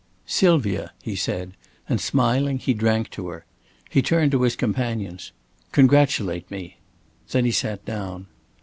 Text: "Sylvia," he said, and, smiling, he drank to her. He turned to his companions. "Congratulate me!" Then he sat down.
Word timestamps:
"Sylvia," 0.25 0.93
he 1.03 1.15
said, 1.15 1.53
and, 1.87 2.01
smiling, 2.01 2.57
he 2.57 2.73
drank 2.73 3.11
to 3.11 3.27
her. 3.27 3.45
He 3.91 4.01
turned 4.01 4.31
to 4.31 4.41
his 4.41 4.55
companions. 4.55 5.31
"Congratulate 5.73 6.49
me!" 6.49 6.79
Then 7.29 7.45
he 7.45 7.51
sat 7.51 7.85
down. 7.85 8.25